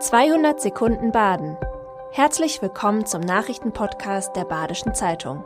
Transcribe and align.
200 0.00 0.60
Sekunden 0.60 1.10
Baden. 1.10 1.56
Herzlich 2.12 2.62
willkommen 2.62 3.04
zum 3.04 3.20
Nachrichtenpodcast 3.20 4.36
der 4.36 4.44
Badischen 4.44 4.94
Zeitung. 4.94 5.42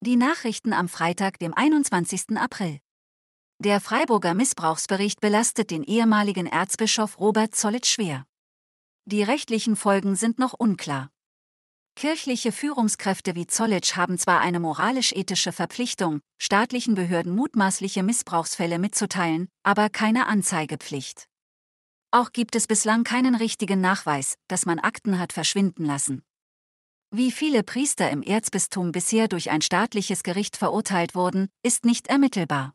Die 0.00 0.16
Nachrichten 0.16 0.72
am 0.72 0.88
Freitag, 0.88 1.38
dem 1.38 1.54
21. 1.54 2.36
April. 2.36 2.80
Der 3.60 3.80
Freiburger 3.80 4.34
Missbrauchsbericht 4.34 5.20
belastet 5.20 5.70
den 5.70 5.84
ehemaligen 5.84 6.48
Erzbischof 6.48 7.20
Robert 7.20 7.54
Zollitsch 7.54 7.92
schwer. 7.92 8.24
Die 9.04 9.22
rechtlichen 9.22 9.76
Folgen 9.76 10.16
sind 10.16 10.40
noch 10.40 10.54
unklar. 10.54 11.13
Kirchliche 11.96 12.50
Führungskräfte 12.50 13.36
wie 13.36 13.46
Zollitsch 13.46 13.94
haben 13.96 14.18
zwar 14.18 14.40
eine 14.40 14.58
moralisch-ethische 14.58 15.52
Verpflichtung, 15.52 16.20
staatlichen 16.40 16.96
Behörden 16.96 17.34
mutmaßliche 17.34 18.02
Missbrauchsfälle 18.02 18.80
mitzuteilen, 18.80 19.48
aber 19.62 19.88
keine 19.90 20.26
Anzeigepflicht. 20.26 21.26
Auch 22.10 22.32
gibt 22.32 22.56
es 22.56 22.66
bislang 22.66 23.04
keinen 23.04 23.36
richtigen 23.36 23.80
Nachweis, 23.80 24.34
dass 24.48 24.66
man 24.66 24.80
Akten 24.80 25.18
hat 25.18 25.32
verschwinden 25.32 25.84
lassen. 25.84 26.22
Wie 27.12 27.30
viele 27.30 27.62
Priester 27.62 28.10
im 28.10 28.22
Erzbistum 28.22 28.90
bisher 28.90 29.28
durch 29.28 29.50
ein 29.50 29.62
staatliches 29.62 30.24
Gericht 30.24 30.56
verurteilt 30.56 31.14
wurden, 31.14 31.48
ist 31.62 31.84
nicht 31.84 32.08
ermittelbar. 32.08 32.74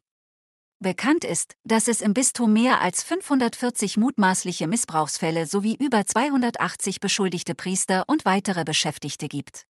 Bekannt 0.82 1.26
ist, 1.26 1.56
dass 1.66 1.90
es 1.90 2.00
im 2.00 2.14
Bistum 2.14 2.54
mehr 2.54 2.80
als 2.80 3.04
540 3.04 3.98
mutmaßliche 3.98 4.66
Missbrauchsfälle 4.66 5.46
sowie 5.46 5.76
über 5.76 6.06
280 6.06 7.02
beschuldigte 7.02 7.54
Priester 7.54 8.06
und 8.08 8.24
weitere 8.24 8.64
Beschäftigte 8.64 9.28
gibt. 9.28 9.66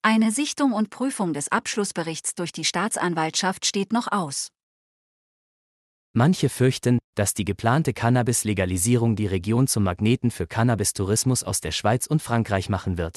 Eine 0.00 0.30
Sichtung 0.30 0.74
und 0.74 0.90
Prüfung 0.90 1.32
des 1.32 1.50
Abschlussberichts 1.50 2.36
durch 2.36 2.52
die 2.52 2.64
Staatsanwaltschaft 2.64 3.66
steht 3.66 3.92
noch 3.92 4.12
aus. 4.12 4.50
Manche 6.12 6.48
fürchten, 6.48 7.00
dass 7.16 7.34
die 7.34 7.44
geplante 7.44 7.92
Cannabis-Legalisierung 7.92 9.16
die 9.16 9.26
Region 9.26 9.66
zum 9.66 9.82
Magneten 9.82 10.30
für 10.30 10.46
Cannabis-Tourismus 10.46 11.42
aus 11.42 11.60
der 11.60 11.72
Schweiz 11.72 12.06
und 12.06 12.22
Frankreich 12.22 12.68
machen 12.68 12.96
wird. 12.96 13.16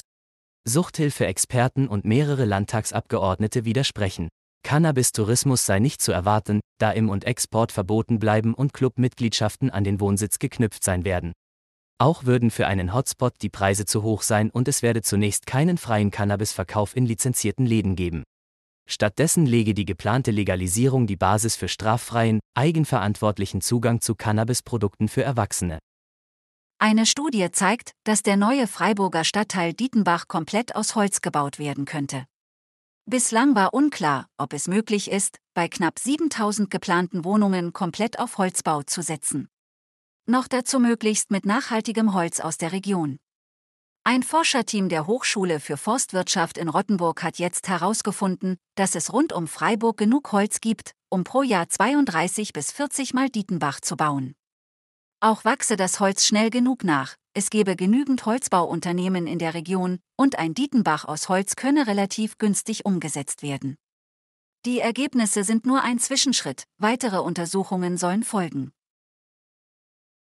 Suchthilfe-Experten 0.64 1.86
und 1.86 2.04
mehrere 2.04 2.46
Landtagsabgeordnete 2.46 3.64
widersprechen. 3.64 4.28
Cannabis-Tourismus 4.62 5.66
sei 5.66 5.78
nicht 5.78 6.00
zu 6.00 6.12
erwarten, 6.12 6.60
da 6.78 6.90
Im- 6.90 7.10
und 7.10 7.24
Export 7.24 7.72
verboten 7.72 8.18
bleiben 8.18 8.54
und 8.54 8.72
Clubmitgliedschaften 8.72 9.70
an 9.70 9.84
den 9.84 10.00
Wohnsitz 10.00 10.38
geknüpft 10.38 10.84
sein 10.84 11.04
werden. 11.04 11.32
Auch 11.98 12.24
würden 12.24 12.50
für 12.50 12.66
einen 12.66 12.94
Hotspot 12.94 13.34
die 13.42 13.48
Preise 13.48 13.84
zu 13.84 14.02
hoch 14.02 14.22
sein 14.22 14.50
und 14.50 14.66
es 14.66 14.82
werde 14.82 15.02
zunächst 15.02 15.46
keinen 15.46 15.78
freien 15.78 16.10
Cannabisverkauf 16.10 16.96
in 16.96 17.06
lizenzierten 17.06 17.64
Läden 17.64 17.94
geben. 17.94 18.24
Stattdessen 18.88 19.46
lege 19.46 19.74
die 19.74 19.84
geplante 19.84 20.32
Legalisierung 20.32 21.06
die 21.06 21.16
Basis 21.16 21.54
für 21.54 21.68
straffreien, 21.68 22.40
eigenverantwortlichen 22.54 23.60
Zugang 23.60 24.00
zu 24.00 24.14
Cannabisprodukten 24.14 25.08
für 25.08 25.22
Erwachsene. 25.22 25.78
Eine 26.78 27.06
Studie 27.06 27.48
zeigt, 27.52 27.92
dass 28.02 28.24
der 28.24 28.36
neue 28.36 28.66
Freiburger 28.66 29.22
Stadtteil 29.22 29.72
Dietenbach 29.72 30.26
komplett 30.26 30.74
aus 30.74 30.96
Holz 30.96 31.20
gebaut 31.20 31.60
werden 31.60 31.84
könnte. 31.84 32.24
Bislang 33.04 33.56
war 33.56 33.74
unklar, 33.74 34.28
ob 34.38 34.52
es 34.52 34.68
möglich 34.68 35.10
ist, 35.10 35.38
bei 35.54 35.66
knapp 35.66 35.98
7000 35.98 36.70
geplanten 36.70 37.24
Wohnungen 37.24 37.72
komplett 37.72 38.20
auf 38.20 38.38
Holzbau 38.38 38.84
zu 38.84 39.02
setzen. 39.02 39.48
Noch 40.24 40.46
dazu 40.46 40.78
möglichst 40.78 41.32
mit 41.32 41.44
nachhaltigem 41.44 42.14
Holz 42.14 42.38
aus 42.38 42.58
der 42.58 42.70
Region. 42.70 43.18
Ein 44.04 44.22
Forscherteam 44.22 44.88
der 44.88 45.08
Hochschule 45.08 45.58
für 45.58 45.76
Forstwirtschaft 45.76 46.56
in 46.58 46.68
Rottenburg 46.68 47.24
hat 47.24 47.38
jetzt 47.38 47.68
herausgefunden, 47.68 48.56
dass 48.76 48.94
es 48.94 49.12
rund 49.12 49.32
um 49.32 49.48
Freiburg 49.48 49.96
genug 49.96 50.30
Holz 50.30 50.60
gibt, 50.60 50.92
um 51.08 51.24
pro 51.24 51.42
Jahr 51.42 51.68
32 51.68 52.52
bis 52.52 52.70
40 52.70 53.14
Mal 53.14 53.30
Dietenbach 53.30 53.80
zu 53.80 53.96
bauen. 53.96 54.34
Auch 55.24 55.44
wachse 55.44 55.76
das 55.76 56.00
Holz 56.00 56.26
schnell 56.26 56.50
genug 56.50 56.82
nach, 56.82 57.14
es 57.32 57.48
gebe 57.48 57.76
genügend 57.76 58.26
Holzbauunternehmen 58.26 59.28
in 59.28 59.38
der 59.38 59.54
Region 59.54 60.00
und 60.16 60.36
ein 60.36 60.52
Dietenbach 60.52 61.04
aus 61.04 61.28
Holz 61.28 61.54
könne 61.54 61.86
relativ 61.86 62.38
günstig 62.38 62.84
umgesetzt 62.86 63.40
werden. 63.40 63.76
Die 64.66 64.80
Ergebnisse 64.80 65.44
sind 65.44 65.64
nur 65.64 65.84
ein 65.84 66.00
Zwischenschritt, 66.00 66.64
weitere 66.78 67.18
Untersuchungen 67.18 67.98
sollen 67.98 68.24
folgen. 68.24 68.72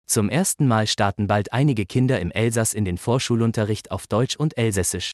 Zum 0.06 0.29
ersten 0.29 0.68
Mal 0.68 0.85
starten 0.85 1.25
bald 1.25 1.51
einige 1.51 1.88
Kinder 1.88 2.19
im 2.19 2.29
Elsass 2.29 2.75
in 2.75 2.85
den 2.85 3.00
Vorschulunterricht 3.00 3.90
auf 3.90 4.06
Deutsch 4.06 4.35
und 4.35 4.56
Elsässisch. 4.56 5.13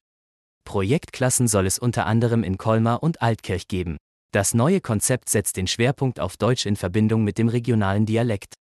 Projektklassen 0.65 1.47
soll 1.47 1.65
es 1.65 1.79
unter 1.79 2.05
anderem 2.07 2.43
in 2.43 2.57
Colmar 2.57 3.01
und 3.01 3.21
Altkirch 3.21 3.69
geben. 3.69 3.95
Das 4.33 4.53
neue 4.53 4.81
Konzept 4.81 5.29
setzt 5.29 5.55
den 5.55 5.67
Schwerpunkt 5.67 6.19
auf 6.19 6.35
Deutsch 6.35 6.65
in 6.65 6.75
Verbindung 6.75 7.23
mit 7.23 7.37
dem 7.37 7.47
regionalen 7.47 8.05
Dialekt. 8.05 8.55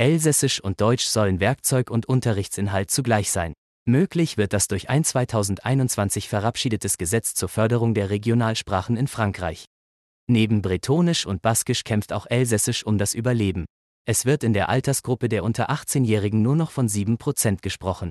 Elsässisch 0.00 0.64
und 0.64 0.80
Deutsch 0.80 1.04
sollen 1.04 1.40
Werkzeug 1.40 1.90
und 1.90 2.06
Unterrichtsinhalt 2.06 2.90
zugleich 2.90 3.30
sein. 3.30 3.52
Möglich 3.86 4.38
wird 4.38 4.54
das 4.54 4.66
durch 4.66 4.88
ein 4.88 5.04
2021 5.04 6.26
verabschiedetes 6.26 6.96
Gesetz 6.96 7.34
zur 7.34 7.50
Förderung 7.50 7.92
der 7.92 8.08
Regionalsprachen 8.08 8.96
in 8.96 9.08
Frankreich. 9.08 9.66
Neben 10.26 10.62
Bretonisch 10.62 11.26
und 11.26 11.42
Baskisch 11.42 11.84
kämpft 11.84 12.14
auch 12.14 12.24
Elsässisch 12.30 12.82
um 12.86 12.96
das 12.96 13.12
Überleben. 13.12 13.66
Es 14.06 14.24
wird 14.24 14.42
in 14.42 14.54
der 14.54 14.70
Altersgruppe 14.70 15.28
der 15.28 15.44
unter 15.44 15.68
18-Jährigen 15.68 16.40
nur 16.40 16.56
noch 16.56 16.70
von 16.70 16.88
7% 16.88 17.60
gesprochen. 17.60 18.10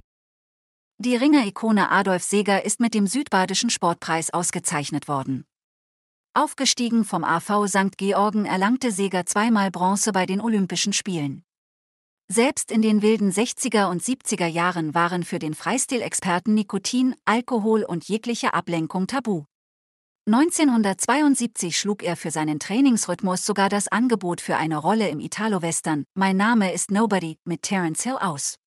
Die 0.99 1.15
Ringer-Ikone 1.15 1.89
Adolf 1.89 2.21
Seeger 2.21 2.65
ist 2.65 2.79
mit 2.79 2.93
dem 2.93 3.07
Südbadischen 3.07 3.71
Sportpreis 3.71 4.31
ausgezeichnet 4.31 5.07
worden. 5.07 5.43
Aufgestiegen 6.35 7.03
vom 7.03 7.23
AV 7.23 7.65
St. 7.67 7.97
Georgen 7.97 8.45
erlangte 8.45 8.91
Seeger 8.91 9.25
zweimal 9.25 9.71
Bronze 9.71 10.11
bei 10.11 10.27
den 10.27 10.39
Olympischen 10.39 10.93
Spielen. 10.93 11.41
Selbst 12.31 12.71
in 12.71 12.83
den 12.83 13.01
wilden 13.01 13.31
60er 13.31 13.89
und 13.89 14.03
70er 14.03 14.45
Jahren 14.45 14.93
waren 14.93 15.23
für 15.23 15.39
den 15.39 15.55
Freistil-Experten 15.55 16.53
Nikotin, 16.53 17.15
Alkohol 17.25 17.83
und 17.83 18.07
jegliche 18.07 18.53
Ablenkung 18.53 19.07
tabu. 19.07 19.45
1972 20.27 21.75
schlug 21.75 22.03
er 22.03 22.15
für 22.15 22.29
seinen 22.29 22.59
Trainingsrhythmus 22.59 23.47
sogar 23.47 23.67
das 23.67 23.87
Angebot 23.87 24.41
für 24.41 24.57
eine 24.57 24.77
Rolle 24.77 25.09
im 25.09 25.19
Italo-Western 25.19 26.03
Mein 26.13 26.37
Name 26.37 26.71
ist 26.71 26.91
Nobody 26.91 27.39
mit 27.45 27.63
Terence 27.63 28.03
Hill 28.03 28.17
aus. 28.19 28.57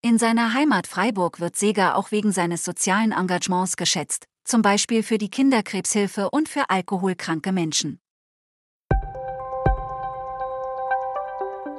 In 0.00 0.16
seiner 0.16 0.54
Heimat 0.54 0.86
Freiburg 0.86 1.40
wird 1.40 1.56
Seger 1.56 1.96
auch 1.96 2.12
wegen 2.12 2.30
seines 2.30 2.64
sozialen 2.64 3.10
Engagements 3.10 3.76
geschätzt, 3.76 4.26
zum 4.44 4.62
Beispiel 4.62 5.02
für 5.02 5.18
die 5.18 5.30
Kinderkrebshilfe 5.30 6.30
und 6.30 6.48
für 6.48 6.70
alkoholkranke 6.70 7.50
Menschen. 7.50 7.98